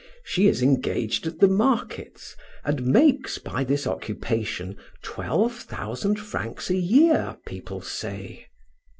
[0.23, 6.75] She is engaged at the markets, and makes by this occupation twelve thousand francs a
[6.75, 8.47] year, people say.